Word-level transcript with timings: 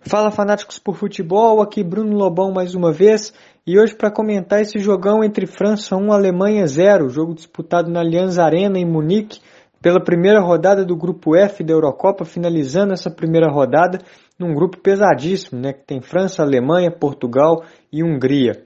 Fala 0.01 0.31
fanáticos 0.31 0.79
por 0.79 0.97
futebol, 0.97 1.61
aqui 1.61 1.85
Bruno 1.85 2.17
Lobão 2.17 2.53
mais 2.53 2.75
uma 2.75 2.91
vez 2.91 3.35
e 3.67 3.79
hoje 3.79 3.95
para 3.95 4.11
comentar 4.11 4.63
esse 4.63 4.79
jogão 4.79 5.23
entre 5.23 5.47
França 5.47 5.95
1 5.95 6.11
Alemanha 6.11 6.67
0, 6.67 7.11
jogo 7.11 7.35
disputado 7.35 7.91
na 7.91 8.01
Allianz 8.01 8.39
Arena 8.39 8.79
em 8.79 8.87
Munique 8.87 9.41
pela 9.83 10.01
primeira 10.01 10.41
rodada 10.41 10.85
do 10.85 10.97
grupo 10.97 11.37
F 11.37 11.65
da 11.65 11.73
Eurocopa, 11.73 12.25
finalizando 12.25 12.93
essa 12.93 13.11
primeira 13.11 13.51
rodada 13.51 13.99
num 14.39 14.55
grupo 14.55 14.79
pesadíssimo, 14.79 15.61
né, 15.61 15.73
que 15.73 15.85
tem 15.85 16.01
França, 16.01 16.43
Alemanha, 16.43 16.91
Portugal 16.91 17.65
e 17.93 18.03
Hungria. 18.03 18.65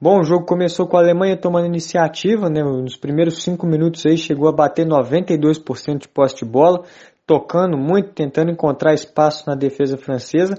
Bom, 0.00 0.20
o 0.20 0.24
jogo 0.24 0.44
começou 0.44 0.86
com 0.86 0.96
a 0.96 1.00
Alemanha 1.00 1.36
tomando 1.36 1.66
iniciativa, 1.66 2.48
né, 2.48 2.62
nos 2.62 2.96
primeiros 2.96 3.42
cinco 3.42 3.66
minutos 3.66 4.06
aí 4.06 4.16
chegou 4.16 4.48
a 4.48 4.52
bater 4.52 4.86
92% 4.86 5.98
de 5.98 6.08
posse 6.08 6.36
de 6.36 6.44
bola, 6.44 6.84
tocando 7.26 7.76
muito, 7.76 8.12
tentando 8.12 8.50
encontrar 8.50 8.94
espaço 8.94 9.48
na 9.48 9.56
defesa 9.56 9.96
francesa, 9.96 10.54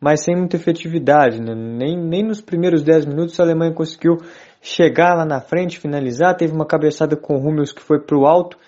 mas 0.00 0.24
sem 0.24 0.36
muita 0.36 0.56
efetividade. 0.56 1.40
Né? 1.40 1.54
Nem, 1.54 1.96
nem 1.96 2.24
nos 2.24 2.40
primeiros 2.40 2.82
10 2.82 3.06
minutos 3.06 3.38
a 3.38 3.44
Alemanha 3.44 3.72
conseguiu 3.72 4.16
chegar 4.60 5.14
lá 5.14 5.24
na 5.24 5.40
frente, 5.40 5.78
finalizar. 5.78 6.36
Teve 6.36 6.52
uma 6.52 6.66
cabeçada 6.66 7.16
com 7.16 7.34
o 7.34 7.38
Hummels 7.38 7.72
que 7.72 7.82
foi 7.82 8.00
para 8.00 8.18
o 8.18 8.26
alto, 8.26 8.58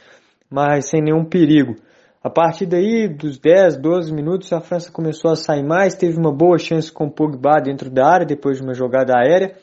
mas 0.51 0.89
sem 0.89 1.01
nenhum 1.01 1.25
perigo. 1.25 1.77
A 2.23 2.29
partir 2.29 2.67
daí, 2.67 3.09
dos 3.09 3.39
10, 3.39 3.79
12 3.79 4.13
minutos, 4.13 4.53
a 4.53 4.61
França 4.61 4.93
começou 4.93 5.31
a 5.31 5.37
sair 5.37 5.63
mais, 5.63 5.95
teve 5.95 6.19
uma 6.19 6.31
boa 6.31 6.59
chance 6.59 6.93
com 6.93 7.07
o 7.07 7.11
Pogba 7.11 7.61
dentro 7.63 7.89
da 7.89 8.07
área, 8.07 8.27
depois 8.27 8.59
de 8.59 8.63
uma 8.63 8.74
jogada 8.74 9.16
aérea. 9.16 9.55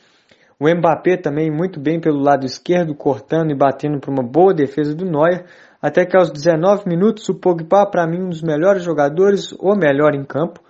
O 0.58 0.68
Mbappé 0.68 1.16
também 1.16 1.52
muito 1.52 1.78
bem 1.78 2.00
pelo 2.00 2.20
lado 2.20 2.44
esquerdo, 2.44 2.96
cortando 2.96 3.52
e 3.52 3.56
batendo 3.56 4.00
para 4.00 4.10
uma 4.10 4.24
boa 4.24 4.52
defesa 4.52 4.92
do 4.92 5.04
Neuer, 5.04 5.44
até 5.80 6.04
que 6.04 6.16
aos 6.16 6.32
19 6.32 6.88
minutos 6.88 7.28
o 7.28 7.34
Pogba, 7.36 7.86
para 7.88 8.08
mim, 8.08 8.22
um 8.22 8.28
dos 8.30 8.42
melhores 8.42 8.82
jogadores, 8.82 9.54
ou 9.60 9.76
melhor 9.76 10.16
em 10.16 10.24
campo, 10.24 10.60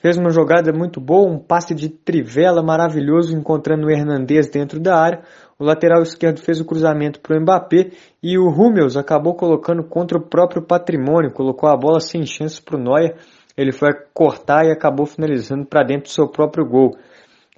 fez 0.00 0.16
uma 0.16 0.30
jogada 0.30 0.72
muito 0.72 1.00
boa, 1.00 1.30
um 1.30 1.38
passe 1.38 1.74
de 1.74 1.88
trivela 1.88 2.62
maravilhoso, 2.62 3.36
encontrando 3.36 3.86
o 3.86 3.90
Hernandez 3.90 4.50
dentro 4.50 4.80
da 4.80 4.96
área. 4.96 5.22
O 5.58 5.64
lateral 5.64 6.02
esquerdo 6.02 6.40
fez 6.40 6.58
o 6.58 6.64
cruzamento 6.64 7.20
para 7.20 7.36
o 7.36 7.40
Mbappé 7.40 7.90
e 8.22 8.38
o 8.38 8.48
Hummels 8.48 8.96
acabou 8.96 9.34
colocando 9.34 9.84
contra 9.84 10.18
o 10.18 10.22
próprio 10.22 10.62
patrimônio, 10.62 11.32
colocou 11.32 11.68
a 11.68 11.76
bola 11.76 12.00
sem 12.00 12.24
chance 12.24 12.60
para 12.60 12.78
o 12.78 12.82
Neuer. 12.82 13.16
Ele 13.56 13.72
foi 13.72 13.90
cortar 14.14 14.64
e 14.64 14.72
acabou 14.72 15.04
finalizando 15.04 15.66
para 15.66 15.84
dentro 15.84 16.04
do 16.04 16.14
seu 16.14 16.28
próprio 16.28 16.66
gol. 16.66 16.96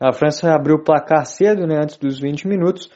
A 0.01 0.13
França 0.13 0.51
abriu 0.53 0.77
o 0.77 0.83
placar 0.83 1.25
cedo, 1.25 1.65
né, 1.65 1.77
antes 1.81 1.97
dos 1.97 2.19
20 2.19 2.49
minutos, 2.49 2.91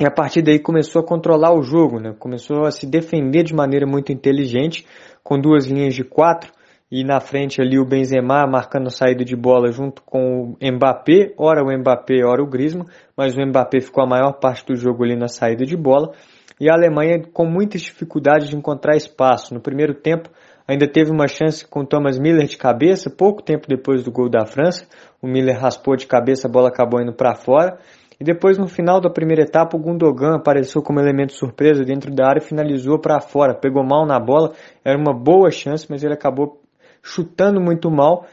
e 0.00 0.04
a 0.04 0.10
partir 0.10 0.42
daí 0.42 0.58
começou 0.58 1.00
a 1.00 1.06
controlar 1.06 1.54
o 1.54 1.62
jogo, 1.62 2.00
né, 2.00 2.12
começou 2.18 2.64
a 2.64 2.72
se 2.72 2.86
defender 2.86 3.44
de 3.44 3.54
maneira 3.54 3.86
muito 3.86 4.10
inteligente, 4.10 4.84
com 5.22 5.38
duas 5.38 5.66
linhas 5.66 5.94
de 5.94 6.02
quatro, 6.02 6.52
e 6.92 7.02
na 7.02 7.20
frente 7.20 7.58
ali 7.58 7.78
o 7.78 7.86
Benzema 7.86 8.46
marcando 8.46 8.88
a 8.88 8.90
saída 8.90 9.24
de 9.24 9.34
bola 9.34 9.72
junto 9.72 10.02
com 10.02 10.52
o 10.52 10.56
Mbappé, 10.60 11.32
ora 11.38 11.64
o 11.64 11.78
Mbappé, 11.78 12.22
ora 12.22 12.42
o 12.42 12.46
Griezmann, 12.46 12.86
mas 13.16 13.34
o 13.34 13.40
Mbappé 13.40 13.80
ficou 13.80 14.04
a 14.04 14.06
maior 14.06 14.32
parte 14.34 14.66
do 14.66 14.76
jogo 14.76 15.02
ali 15.02 15.16
na 15.16 15.26
saída 15.26 15.64
de 15.64 15.74
bola, 15.74 16.12
e 16.60 16.70
a 16.70 16.74
Alemanha 16.74 17.22
com 17.32 17.46
muitas 17.46 17.80
dificuldades 17.80 18.50
de 18.50 18.56
encontrar 18.56 18.94
espaço. 18.94 19.54
No 19.54 19.60
primeiro 19.60 19.94
tempo 19.94 20.28
ainda 20.68 20.86
teve 20.86 21.10
uma 21.10 21.26
chance 21.26 21.66
com 21.66 21.82
Thomas 21.82 22.18
Miller 22.18 22.46
de 22.46 22.58
cabeça, 22.58 23.08
pouco 23.08 23.42
tempo 23.42 23.66
depois 23.66 24.04
do 24.04 24.12
gol 24.12 24.28
da 24.28 24.44
França, 24.44 24.86
o 25.22 25.26
Miller 25.26 25.58
raspou 25.58 25.96
de 25.96 26.06
cabeça, 26.06 26.46
a 26.46 26.50
bola 26.50 26.68
acabou 26.68 27.00
indo 27.00 27.14
para 27.14 27.34
fora, 27.34 27.78
e 28.20 28.24
depois 28.24 28.58
no 28.58 28.68
final 28.68 29.00
da 29.00 29.08
primeira 29.08 29.44
etapa 29.44 29.78
o 29.78 29.80
Gundogan 29.80 30.36
apareceu 30.36 30.82
como 30.82 31.00
elemento 31.00 31.32
surpresa 31.32 31.84
dentro 31.84 32.14
da 32.14 32.28
área 32.28 32.40
e 32.40 32.46
finalizou 32.46 33.00
para 33.00 33.18
fora, 33.18 33.54
pegou 33.54 33.82
mal 33.82 34.06
na 34.06 34.20
bola, 34.20 34.52
era 34.84 34.98
uma 34.98 35.14
boa 35.14 35.50
chance, 35.50 35.86
mas 35.88 36.04
ele 36.04 36.12
acabou 36.12 36.61
chutando 37.02 37.60
muito 37.60 37.90
mal 37.90 38.26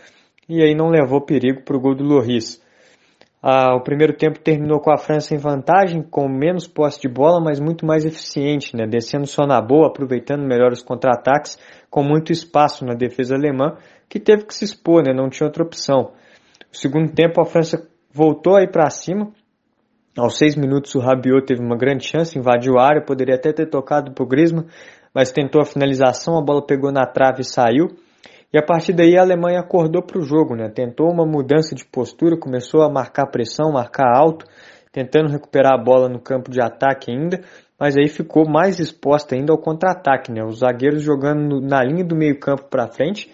e 0.48 0.64
aí 0.64 0.76
não 0.76 0.90
levou 0.90 1.22
perigo 1.22 1.64
para 1.64 1.76
o 1.76 1.80
gol 1.80 1.96
do 1.96 2.04
Loris. 2.04 2.62
Ah, 3.42 3.74
o 3.74 3.82
primeiro 3.82 4.14
tempo 4.14 4.38
terminou 4.38 4.82
com 4.82 4.92
a 4.92 4.98
França 4.98 5.34
em 5.34 5.38
vantagem, 5.38 6.02
com 6.04 6.28
menos 6.28 6.68
posse 6.68 7.00
de 7.00 7.08
bola, 7.08 7.40
mas 7.40 7.58
muito 7.60 7.86
mais 7.86 8.04
eficiente, 8.04 8.76
né? 8.76 8.86
descendo 8.86 9.26
só 9.26 9.46
na 9.46 9.62
boa, 9.62 9.88
aproveitando 9.88 10.46
melhor 10.46 10.74
os 10.74 10.84
contra-ataques, 10.84 11.58
com 11.90 12.04
muito 12.04 12.34
espaço 12.34 12.84
na 12.84 12.94
defesa 12.94 13.36
alemã, 13.36 13.78
que 14.10 14.20
teve 14.20 14.46
que 14.46 14.54
se 14.54 14.66
expor, 14.66 15.04
né? 15.04 15.14
não 15.14 15.30
tinha 15.30 15.48
outra 15.48 15.64
opção. 15.64 16.12
No 16.70 16.78
segundo 16.78 17.14
tempo, 17.14 17.40
a 17.40 17.46
França 17.46 17.88
voltou 18.14 18.58
aí 18.58 18.68
para 18.68 18.90
cima. 18.90 19.32
Aos 20.18 20.38
seis 20.38 20.58
minutos, 20.58 20.94
o 20.96 21.00
Rabiot 21.00 21.46
teve 21.46 21.62
uma 21.62 21.78
grande 21.78 22.06
chance, 22.06 22.38
invadiu 22.38 22.78
a 22.78 22.86
área, 22.86 23.06
poderia 23.06 23.36
até 23.36 23.54
ter 23.54 23.68
tocado 23.68 24.12
para 24.12 24.24
o 24.24 24.28
Griezmann, 24.28 24.66
mas 25.16 25.32
tentou 25.32 25.62
a 25.62 25.66
finalização, 25.66 26.38
a 26.38 26.44
bola 26.44 26.66
pegou 26.66 26.92
na 26.92 27.06
trave 27.06 27.42
e 27.42 27.46
saiu. 27.46 27.88
E 28.52 28.58
a 28.58 28.64
partir 28.64 28.94
daí 28.94 29.16
a 29.16 29.22
Alemanha 29.22 29.60
acordou 29.60 30.02
para 30.02 30.18
o 30.18 30.24
jogo, 30.24 30.56
né? 30.56 30.70
tentou 30.70 31.12
uma 31.12 31.24
mudança 31.24 31.76
de 31.76 31.86
postura, 31.86 32.36
começou 32.36 32.82
a 32.82 32.90
marcar 32.90 33.28
pressão, 33.28 33.72
marcar 33.72 34.12
alto, 34.12 34.46
tentando 34.92 35.30
recuperar 35.30 35.74
a 35.74 35.84
bola 35.84 36.10
no 36.10 36.20
campo 36.20 36.50
de 36.50 36.60
ataque 36.60 37.12
ainda, 37.12 37.42
mas 37.80 37.96
aí 37.96 38.08
ficou 38.08 38.50
mais 38.50 38.80
exposta 38.80 39.36
ainda 39.36 39.54
ao 39.54 39.60
contra-ataque, 39.60 40.32
né? 40.32 40.44
os 40.44 40.60
zagueiros 40.60 41.04
jogando 41.04 41.62
na 41.62 41.84
linha 41.84 42.04
do 42.04 42.16
meio 42.16 42.40
campo 42.40 42.64
para 42.64 42.88
frente. 42.88 43.32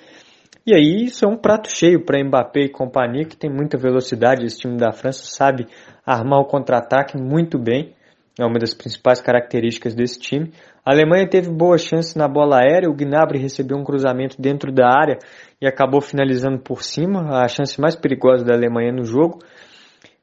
E 0.67 0.75
aí 0.75 1.05
isso 1.05 1.23
é 1.23 1.27
um 1.27 1.37
prato 1.37 1.69
cheio 1.69 2.03
para 2.03 2.21
Mbappé 2.21 2.65
e 2.65 2.69
companhia, 2.69 3.23
que 3.23 3.37
tem 3.37 3.49
muita 3.49 3.77
velocidade, 3.77 4.45
esse 4.45 4.59
time 4.59 4.77
da 4.77 4.91
França 4.91 5.23
sabe 5.23 5.65
armar 6.05 6.41
o 6.41 6.45
contra-ataque 6.45 7.17
muito 7.17 7.57
bem 7.57 7.94
é 8.39 8.45
uma 8.45 8.59
das 8.59 8.73
principais 8.73 9.21
características 9.21 9.95
desse 9.95 10.19
time. 10.19 10.51
A 10.85 10.91
Alemanha 10.91 11.27
teve 11.27 11.49
boa 11.49 11.77
chance 11.77 12.17
na 12.17 12.27
bola 12.27 12.59
aérea, 12.59 12.89
o 12.89 12.95
Gnabry 12.95 13.39
recebeu 13.39 13.77
um 13.77 13.83
cruzamento 13.83 14.41
dentro 14.41 14.71
da 14.71 14.87
área 14.87 15.17
e 15.61 15.65
acabou 15.65 16.01
finalizando 16.01 16.59
por 16.59 16.83
cima, 16.83 17.41
a 17.41 17.47
chance 17.47 17.79
mais 17.79 17.95
perigosa 17.95 18.43
da 18.43 18.53
Alemanha 18.53 18.91
no 18.91 19.05
jogo. 19.05 19.39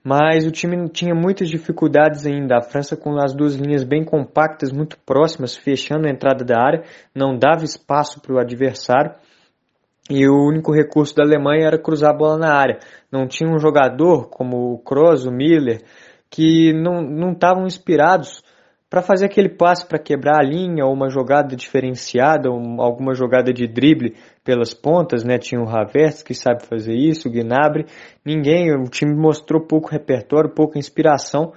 Mas 0.04 0.44
o 0.44 0.50
time 0.50 0.88
tinha 0.88 1.14
muitas 1.14 1.48
dificuldades 1.48 2.26
ainda. 2.26 2.58
A 2.58 2.60
França 2.62 2.96
com 2.96 3.16
as 3.22 3.32
duas 3.32 3.54
linhas 3.54 3.84
bem 3.84 4.04
compactas, 4.04 4.72
muito 4.72 4.98
próximas, 5.06 5.56
fechando 5.56 6.08
a 6.08 6.10
entrada 6.10 6.44
da 6.44 6.60
área, 6.60 6.82
não 7.14 7.38
dava 7.38 7.64
espaço 7.64 8.20
para 8.20 8.34
o 8.34 8.38
adversário. 8.38 9.12
E 10.10 10.28
o 10.28 10.48
único 10.48 10.72
recurso 10.72 11.14
da 11.14 11.22
Alemanha 11.22 11.68
era 11.68 11.78
cruzar 11.78 12.10
a 12.10 12.16
bola 12.16 12.36
na 12.36 12.52
área. 12.52 12.78
Não 13.10 13.28
tinha 13.28 13.48
um 13.48 13.58
jogador 13.58 14.28
como 14.28 14.74
o 14.74 14.78
Kroos, 14.78 15.24
o 15.24 15.30
Miller, 15.30 15.80
que 16.32 16.72
não 16.72 17.32
estavam 17.32 17.66
inspirados 17.66 18.42
para 18.88 19.02
fazer 19.02 19.26
aquele 19.26 19.50
passe 19.50 19.86
para 19.86 19.98
quebrar 19.98 20.40
a 20.40 20.42
linha 20.42 20.84
ou 20.84 20.92
uma 20.92 21.10
jogada 21.10 21.54
diferenciada, 21.54 22.50
ou 22.50 22.58
alguma 22.80 23.14
jogada 23.14 23.52
de 23.52 23.66
drible 23.66 24.16
pelas 24.42 24.72
pontas, 24.72 25.22
né? 25.24 25.38
Tinha 25.38 25.60
o 25.60 25.68
Havertz 25.68 26.22
que 26.22 26.34
sabe 26.34 26.64
fazer 26.66 26.94
isso, 26.94 27.28
o 27.28 27.30
Gnabry, 27.30 27.84
ninguém, 28.24 28.74
o 28.74 28.84
time 28.84 29.14
mostrou 29.14 29.66
pouco 29.66 29.90
repertório, 29.90 30.54
pouca 30.54 30.78
inspiração 30.78 31.52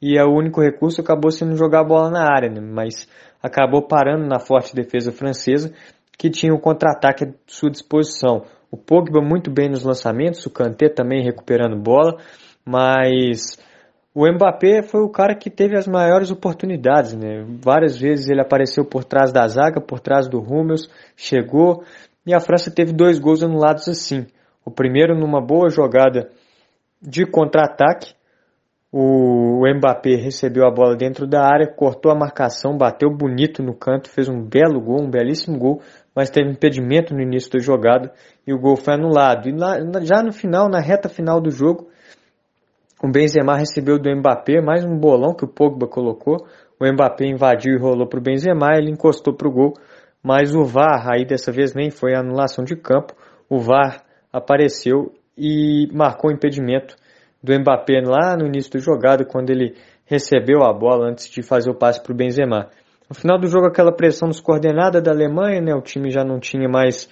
e 0.00 0.20
o 0.20 0.30
único 0.30 0.60
recurso 0.60 1.00
acabou 1.00 1.30
sendo 1.30 1.56
jogar 1.56 1.80
a 1.80 1.84
bola 1.84 2.10
na 2.10 2.22
área, 2.22 2.50
né? 2.50 2.60
mas 2.60 3.08
acabou 3.42 3.82
parando 3.82 4.26
na 4.26 4.38
forte 4.38 4.74
defesa 4.74 5.10
francesa 5.10 5.72
que 6.18 6.28
tinha 6.28 6.52
o 6.52 6.60
contra-ataque 6.60 7.24
à 7.24 7.28
sua 7.46 7.70
disposição. 7.70 8.44
O 8.70 8.76
Pogba 8.76 9.20
muito 9.22 9.50
bem 9.50 9.70
nos 9.70 9.84
lançamentos, 9.84 10.44
o 10.44 10.50
Kanté 10.50 10.88
também 10.88 11.24
recuperando 11.24 11.80
bola, 11.80 12.18
mas 12.64 13.56
o 14.18 14.26
Mbappé 14.26 14.82
foi 14.82 15.00
o 15.00 15.08
cara 15.08 15.32
que 15.32 15.48
teve 15.48 15.78
as 15.78 15.86
maiores 15.86 16.28
oportunidades, 16.32 17.14
né? 17.14 17.44
Várias 17.62 17.96
vezes 17.96 18.28
ele 18.28 18.40
apareceu 18.40 18.84
por 18.84 19.04
trás 19.04 19.30
da 19.30 19.46
zaga, 19.46 19.80
por 19.80 20.00
trás 20.00 20.28
do 20.28 20.40
Hummels, 20.40 20.90
chegou 21.16 21.84
e 22.26 22.34
a 22.34 22.40
França 22.40 22.68
teve 22.68 22.92
dois 22.92 23.20
gols 23.20 23.44
anulados 23.44 23.86
assim. 23.86 24.26
O 24.64 24.72
primeiro 24.72 25.16
numa 25.16 25.40
boa 25.40 25.68
jogada 25.68 26.30
de 27.00 27.24
contra-ataque, 27.24 28.12
o 28.90 29.62
Mbappé 29.72 30.16
recebeu 30.16 30.66
a 30.66 30.70
bola 30.72 30.96
dentro 30.96 31.24
da 31.24 31.44
área, 31.44 31.72
cortou 31.72 32.10
a 32.10 32.18
marcação, 32.18 32.76
bateu 32.76 33.14
bonito 33.14 33.62
no 33.62 33.72
canto, 33.72 34.10
fez 34.10 34.28
um 34.28 34.42
belo 34.42 34.80
gol, 34.80 35.00
um 35.00 35.08
belíssimo 35.08 35.56
gol, 35.56 35.80
mas 36.12 36.28
teve 36.28 36.50
impedimento 36.50 37.14
no 37.14 37.22
início 37.22 37.52
da 37.52 37.60
jogada 37.60 38.12
e 38.44 38.52
o 38.52 38.58
gol 38.58 38.74
foi 38.74 38.94
anulado. 38.94 39.48
E 39.48 39.52
lá, 39.52 39.76
já 40.02 40.24
no 40.24 40.32
final, 40.32 40.68
na 40.68 40.80
reta 40.80 41.08
final 41.08 41.40
do 41.40 41.52
jogo, 41.52 41.88
o 43.02 43.08
Benzema 43.08 43.56
recebeu 43.56 43.98
do 43.98 44.10
Mbappé 44.10 44.60
mais 44.60 44.84
um 44.84 44.98
bolão 44.98 45.32
que 45.32 45.44
o 45.44 45.48
Pogba 45.48 45.86
colocou. 45.86 46.46
O 46.80 46.92
Mbappé 46.92 47.26
invadiu 47.26 47.74
e 47.74 47.78
rolou 47.78 48.08
para 48.08 48.18
o 48.18 48.22
Benzema, 48.22 48.76
ele 48.76 48.90
encostou 48.90 49.34
para 49.34 49.48
o 49.48 49.52
gol, 49.52 49.74
mas 50.22 50.54
o 50.54 50.64
VAR, 50.64 51.08
aí 51.08 51.24
dessa 51.24 51.52
vez 51.52 51.74
nem 51.74 51.90
foi 51.90 52.14
anulação 52.14 52.64
de 52.64 52.76
campo, 52.76 53.14
o 53.48 53.60
VAR 53.60 54.02
apareceu 54.32 55.12
e 55.36 55.88
marcou 55.92 56.30
o 56.30 56.32
impedimento 56.32 56.96
do 57.42 57.56
Mbappé 57.58 58.00
lá 58.04 58.36
no 58.36 58.46
início 58.46 58.72
do 58.72 58.80
jogado, 58.80 59.24
quando 59.26 59.50
ele 59.50 59.76
recebeu 60.04 60.64
a 60.64 60.72
bola 60.72 61.08
antes 61.08 61.28
de 61.28 61.42
fazer 61.42 61.70
o 61.70 61.74
passe 61.74 62.02
para 62.02 62.12
o 62.12 62.16
Benzema. 62.16 62.68
No 63.08 63.14
final 63.14 63.38
do 63.38 63.46
jogo, 63.46 63.66
aquela 63.66 63.92
pressão 63.92 64.28
descoordenada 64.28 65.00
da 65.00 65.12
Alemanha, 65.12 65.60
né, 65.60 65.74
o 65.74 65.80
time 65.80 66.10
já 66.10 66.24
não 66.24 66.40
tinha 66.40 66.68
mais 66.68 67.08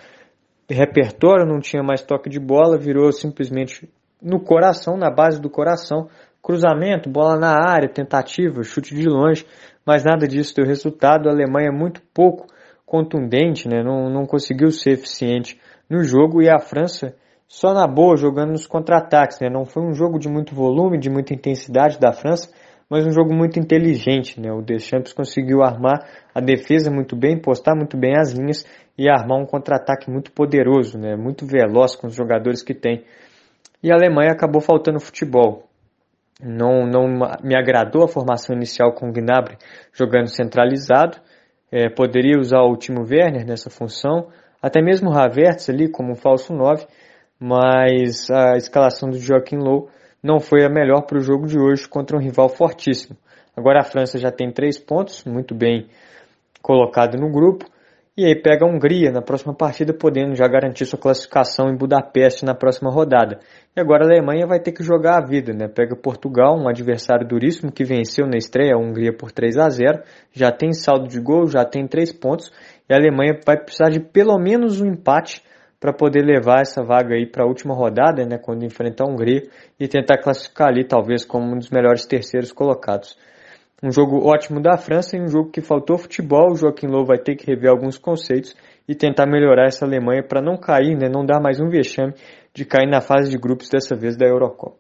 repertório, 0.69 1.47
não 1.47 1.61
tinha 1.61 1.83
mais 1.83 2.03
toque 2.03 2.29
de 2.29 2.41
bola, 2.41 2.77
virou 2.77 3.11
simplesmente 3.13 3.89
no 4.23 4.41
coração, 4.41 4.97
na 4.97 5.11
base 5.11 5.41
do 5.41 5.51
coração, 5.51 6.09
cruzamento, 6.43 7.11
bola 7.11 7.37
na 7.37 7.53
área, 7.53 7.89
tentativa, 7.89 8.63
chute 8.63 8.95
de 8.95 9.09
longe, 9.09 9.45
mas 9.85 10.05
nada 10.05 10.29
disso 10.29 10.55
deu 10.55 10.65
resultado. 10.65 11.29
A 11.29 11.33
Alemanha 11.33 11.69
é 11.69 11.77
muito 11.77 12.01
pouco 12.15 12.47
contundente, 12.87 13.69
né? 13.69 13.83
não, 13.83 14.09
não 14.09 14.25
conseguiu 14.25 14.71
ser 14.71 14.93
eficiente 14.93 15.61
no 15.91 16.05
jogo 16.05 16.41
e 16.41 16.49
a 16.49 16.61
França 16.61 17.17
só 17.49 17.75
na 17.75 17.87
boa 17.87 18.17
jogando 18.17 18.51
nos 18.51 18.67
contra-ataques. 18.67 19.41
Né? 19.41 19.49
Não 19.51 19.65
foi 19.65 19.83
um 19.83 19.93
jogo 19.93 20.19
de 20.19 20.29
muito 20.29 20.55
volume, 20.55 20.99
de 20.99 21.11
muita 21.11 21.35
intensidade 21.35 21.99
da 21.99 22.13
França, 22.13 22.49
mas 22.89 23.05
um 23.05 23.11
jogo 23.11 23.35
muito 23.35 23.59
inteligente. 23.59 24.41
Né? 24.41 24.53
O 24.53 24.63
Deschamps 24.63 25.13
conseguiu 25.13 25.63
armar 25.63 26.07
a 26.33 26.41
defesa 26.41 26.91
muito 26.91 27.17
bem, 27.17 27.41
postar 27.41 27.75
muito 27.75 27.97
bem 27.97 28.17
as 28.17 28.33
linhas 28.33 28.65
e 28.97 29.09
armar 29.09 29.39
um 29.39 29.47
contra-ataque 29.47 30.11
muito 30.11 30.31
poderoso, 30.33 30.97
né? 30.97 31.17
muito 31.17 31.45
veloz 31.45 31.97
com 31.97 32.07
os 32.07 32.15
jogadores 32.15 32.63
que 32.63 32.73
tem. 32.73 33.05
E 33.83 33.91
a 33.91 33.95
Alemanha 33.95 34.33
acabou 34.33 34.61
faltando 34.61 35.01
futebol. 35.01 35.65
Não, 36.43 36.87
não 36.87 37.09
me 37.43 37.57
agradou 37.57 38.05
a 38.05 38.09
formação 38.09 38.55
inicial 38.55 38.93
com 38.93 39.09
o 39.09 39.13
Gnabry 39.13 39.57
jogando 39.93 40.29
centralizado. 40.29 41.19
É, 41.71 41.89
poderia 41.89 42.39
usar 42.39 42.61
o 42.63 42.77
Timo 42.77 43.01
Werner 43.01 43.47
nessa 43.47 43.71
função, 43.71 44.29
até 44.63 44.81
mesmo 44.81 45.11
o 45.11 45.19
Havertz 45.19 45.69
ali 45.69 45.89
como 45.89 46.13
um 46.13 46.15
falso 46.15 46.55
9, 46.55 46.87
mas 47.41 48.31
a 48.31 48.57
escalação 48.57 49.11
do 49.11 49.19
Joaquim 49.19 49.57
Low 49.57 49.89
não 50.23 50.39
foi 50.41 50.65
a 50.65 50.69
melhor 50.69 51.03
para 51.03 51.19
o 51.19 51.23
jogo 51.23 51.47
de 51.47 51.59
hoje 51.59 51.89
contra 51.89 52.17
um 52.17 52.21
rival 52.21 52.49
fortíssimo. 52.49 53.17
Agora 53.57 53.81
a 53.81 53.85
França 53.85 54.19
já 54.19 54.31
tem 54.31 54.53
três 54.53 54.79
pontos, 54.79 55.25
muito 55.25 55.55
bem 55.55 55.89
colocado 56.63 57.17
no 57.17 57.31
grupo, 57.31 57.65
e 58.17 58.25
aí 58.25 58.35
pega 58.35 58.65
a 58.65 58.69
Hungria 58.69 59.13
na 59.13 59.21
próxima 59.21 59.55
partida, 59.55 59.93
podendo 59.93 60.35
já 60.35 60.49
garantir 60.49 60.87
sua 60.87 60.99
classificação 60.99 61.69
em 61.69 61.77
Budapeste 61.77 62.47
na 62.47 62.55
próxima 62.55 62.91
rodada. 62.91 63.39
E 63.77 63.81
agora 63.81 64.05
a 64.05 64.09
Alemanha 64.09 64.47
vai 64.47 64.59
ter 64.59 64.73
que 64.73 64.83
jogar 64.83 65.19
a 65.19 65.27
vida, 65.27 65.53
né? 65.53 65.69
Pega 65.69 65.95
Portugal, 65.95 66.57
um 66.59 66.67
adversário 66.67 67.29
duríssimo 67.29 67.71
que 67.71 67.85
venceu 67.85 68.27
na 68.27 68.39
estreia 68.39 68.75
a 68.75 68.79
Hungria 68.79 69.15
por 69.15 69.31
3 69.31 69.59
a 69.59 69.69
0, 69.69 70.03
já 70.33 70.51
tem 70.51 70.73
saldo 70.73 71.07
de 71.07 71.21
gol, 71.21 71.47
já 71.47 71.63
tem 71.63 71.87
três 71.87 72.11
pontos, 72.11 72.51
e 72.89 72.95
a 72.95 72.97
Alemanha 72.97 73.39
vai 73.45 73.59
precisar 73.59 73.91
de 73.91 74.01
pelo 74.01 74.39
menos 74.39 74.81
um 74.81 74.87
empate 74.87 75.43
para 75.79 75.93
poder 75.93 76.25
levar 76.25 76.63
essa 76.63 76.83
vaga 76.83 77.15
aí 77.15 77.27
para 77.27 77.45
a 77.45 77.47
última 77.47 77.75
rodada, 77.75 78.25
né, 78.25 78.39
quando 78.39 78.65
enfrentar 78.65 79.05
a 79.05 79.13
Hungria 79.13 79.43
e 79.79 79.87
tentar 79.87 80.17
classificar 80.19 80.69
ali 80.69 80.85
talvez 80.85 81.23
como 81.23 81.53
um 81.53 81.59
dos 81.59 81.69
melhores 81.69 82.07
terceiros 82.07 82.51
colocados. 82.51 83.15
Um 83.83 83.91
jogo 83.93 84.27
ótimo 84.27 84.61
da 84.61 84.79
França 84.79 85.17
e 85.17 85.21
um 85.21 85.29
jogo 85.29 85.51
que 85.51 85.61
faltou 85.61 85.99
futebol. 85.99 86.53
O 86.53 86.57
Joaquim 86.57 86.87
Low 86.87 87.05
vai 87.05 87.19
ter 87.19 87.37
que 87.37 87.47
rever 87.47 87.71
alguns 87.71 87.99
conceitos 87.99 88.57
e 88.89 88.95
tentar 88.95 89.27
melhorar 89.27 89.67
essa 89.67 89.85
Alemanha 89.85 90.23
para 90.23 90.41
não 90.41 90.57
cair, 90.57 90.97
né, 90.97 91.09
não 91.09 91.27
dar 91.27 91.41
mais 91.41 91.61
um 91.61 91.69
vexame 91.69 92.15
de 92.55 92.65
cair 92.65 92.89
na 92.89 93.03
fase 93.03 93.31
de 93.31 93.37
grupos 93.37 93.69
dessa 93.69 93.95
vez 93.95 94.17
da 94.17 94.27
Eurocopa. 94.27 94.75